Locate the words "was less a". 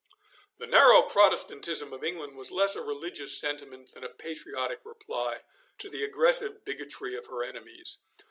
2.35-2.81